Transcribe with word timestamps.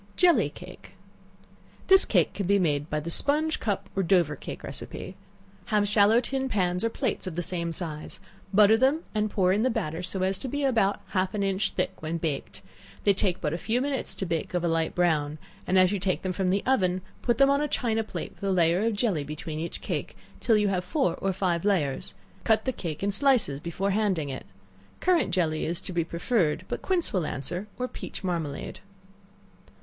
Jelly 0.15 0.49
Cake. 0.49 0.93
This 1.85 2.05
cake 2.05 2.33
can 2.33 2.47
be 2.47 2.57
made 2.57 2.89
by 2.89 2.99
the 2.99 3.11
sponge, 3.11 3.59
cup, 3.59 3.87
or 3.95 4.01
Dover 4.01 4.35
cake 4.35 4.63
recipe; 4.63 5.15
have 5.65 5.87
shallow 5.87 6.19
tin 6.19 6.49
pans 6.49 6.83
or 6.83 6.89
plates 6.89 7.27
of 7.27 7.35
the 7.35 7.43
same 7.43 7.71
size, 7.71 8.19
butter 8.51 8.75
them, 8.77 9.03
and 9.13 9.29
pour 9.29 9.53
in 9.53 9.61
the 9.61 9.69
batter 9.69 10.01
so 10.01 10.23
as 10.23 10.39
to 10.39 10.47
be 10.47 10.63
about 10.63 11.01
half 11.09 11.35
an 11.35 11.43
inch 11.43 11.69
thick 11.73 12.01
when 12.01 12.17
baked; 12.17 12.63
they 13.03 13.13
take 13.13 13.41
but 13.41 13.53
a 13.53 13.59
few 13.59 13.79
minutes 13.79 14.15
to 14.15 14.25
bake 14.25 14.55
of 14.55 14.63
a 14.63 14.67
light 14.67 14.95
brown; 14.95 15.37
and 15.67 15.77
as 15.77 15.91
you 15.91 15.99
take 15.99 16.23
them 16.23 16.33
from 16.33 16.49
the 16.49 16.63
oven, 16.65 17.01
put 17.21 17.37
them 17.37 17.51
on 17.51 17.61
a 17.61 17.67
china 17.67 18.03
plate, 18.03 18.33
with 18.33 18.49
a 18.49 18.51
layer 18.51 18.83
of 18.83 18.95
jelly 18.95 19.23
between 19.23 19.59
each 19.59 19.81
cake, 19.81 20.17
till 20.39 20.57
you 20.57 20.67
have 20.69 20.83
four 20.83 21.13
or 21.17 21.31
five 21.31 21.63
layers; 21.63 22.15
cut 22.43 22.65
the 22.65 22.73
cake 22.73 23.03
in 23.03 23.11
slices 23.11 23.59
before 23.59 23.91
handing 23.91 24.29
it. 24.29 24.47
Currant 24.99 25.29
jelly 25.31 25.63
is 25.63 25.79
to 25.83 25.93
be 25.93 26.03
preferred, 26.03 26.65
but 26.67 26.81
quince 26.81 27.13
will 27.13 27.27
answer, 27.27 27.67
or 27.77 27.87
peach 27.87 28.23
marmalade. 28.23 28.79